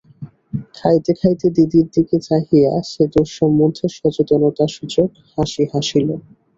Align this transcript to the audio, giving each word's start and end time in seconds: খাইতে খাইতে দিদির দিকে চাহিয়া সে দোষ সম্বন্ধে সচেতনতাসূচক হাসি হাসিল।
খাইতে 0.77 1.11
খাইতে 1.19 1.47
দিদির 1.55 1.87
দিকে 1.95 2.17
চাহিয়া 2.27 2.71
সে 2.89 3.03
দোষ 3.13 3.29
সম্বন্ধে 3.39 3.85
সচেতনতাসূচক 3.95 5.09
হাসি 5.35 5.63
হাসিল। 5.71 6.07